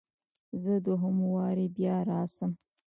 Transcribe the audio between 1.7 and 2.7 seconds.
بیا راسم؟